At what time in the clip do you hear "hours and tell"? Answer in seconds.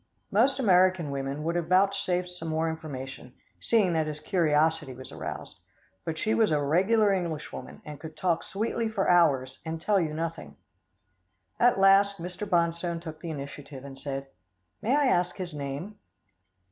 9.07-9.99